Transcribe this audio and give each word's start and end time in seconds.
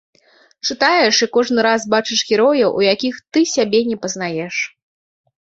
Чытаеш 0.69 1.19
і 1.25 1.27
кожны 1.37 1.65
раз 1.67 1.85
бачыш 1.95 2.23
герояў, 2.31 2.69
у 2.81 2.83
якіх 2.93 3.21
ты 3.35 3.45
сябе 3.53 3.85
не 3.93 4.01
пазнаеш. 4.09 4.55